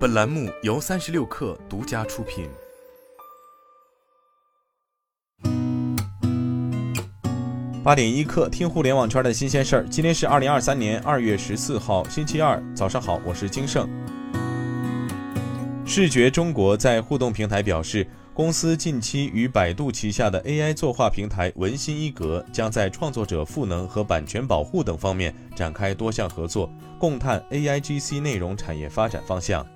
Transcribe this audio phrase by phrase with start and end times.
[0.00, 2.48] 本栏目由三十六氪独家出品。
[7.84, 9.86] 八点一刻，听互联网圈的新鲜事儿。
[9.90, 13.86] 今天是二零二三年二月十四号，星期二，早上好，我是金盛。
[15.84, 29.66] 视觉中国在互动平台表示，公司近期与百度旗下的 AI 作画平台文心一格将在创作者赋能和版权保护等方面展开多项合作，共探 AIGC 内容产业发展方向。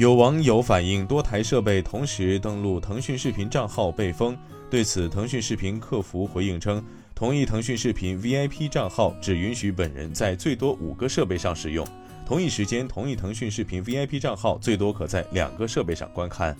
[0.00, 4.34] 有网友反映，多台设备同时登录腾讯视频账号被封。
[4.70, 6.82] 对此，腾讯视频客服回应称，
[7.14, 11.86] 同意腾讯视频 VIP 账号只允许本人在最多五个设备上使用。
[12.24, 16.56] 同一时间，同意腾讯视频 VIP 账号最多可在两个设备上观看。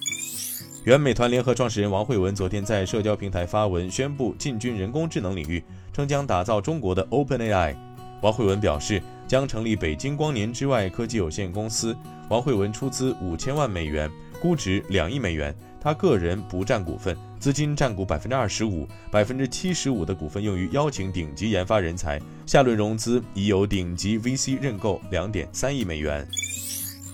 [0.85, 5.65] 原美团联合创始人王慧文昨天在社交平台发文宣布进军人工智能领域，
[5.95, 7.75] 称将打造中国的 OpenAI。
[8.21, 11.97] 王慧文表示，将成立北京光年之外科技有限公司。
[12.31, 14.11] 王慧文出资五千万美元，
[14.43, 15.55] 估值两亿美元。
[15.81, 22.21] 他个人不占股份，资金占股百分之二十五，百分之七十五的股份用于邀请顶级研发人才。
[22.45, 26.27] 下轮融资已有顶级 VC 认购两点三亿美元。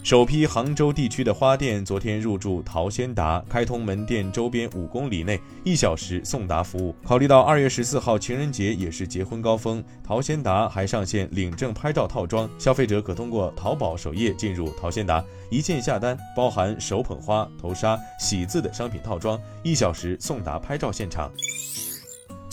[0.07, 6.95] 首批杭州地区的花店昨天入驻淘鲜达，开通门店周边五公里内一小时送达服务。
[7.03, 21.33] 考虑到二月十四号情人节也是结婚高峰，淘鲜达还上线领证拍照套装，消费者可通过淘宝首页进入淘鲜达，一键下单，包含手捧花、头纱、喜字的商品套装，一小时送达拍照现场。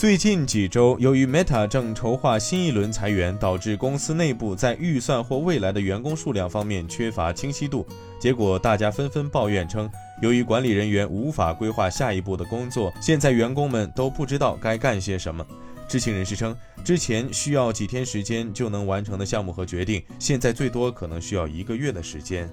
[0.04, 7.88] 最近几周，由于 Meta 正筹划新一轮裁员，导致公司内部在预算或未来的员工数量方面缺乏清晰度。
[8.20, 9.90] 结果，大家纷纷抱怨称，
[10.22, 15.42] 由于管理人员无法规划下一步的工作，现在员工们都不知道该干些什么。
[15.88, 22.50] 知情人士称，之前需要几天时间就能完成的项目和决定，现在最多可能需要一个月的时间。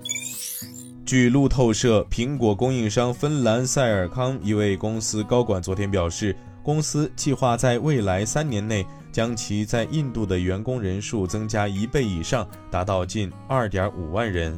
[1.05, 6.37] 据路透社，苹果供应商芬兰塞尔康一位公司高管昨天表示。
[6.63, 14.57] 公司计划在未来三年内将其在印度的员工人数增加一倍以上，达到近二点五万人。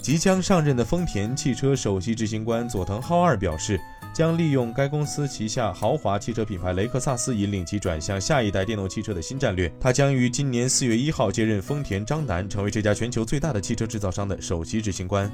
[0.00, 3.78] 即将上任的丰田汽车首席执行官佐藤浩二表示，
[4.12, 9.72] 将利用该公司旗下豪华汽车品牌雷克萨斯引领其转向下一代电动汽车的新战略。
[9.80, 15.30] 他将于今年四月一号接任丰田章男，成为这家全球最大的汽车制造商的首席执行官。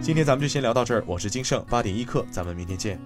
[0.00, 3.00] 今天咱们就先聊到这儿，我是金盛八点一刻，咱们明天见。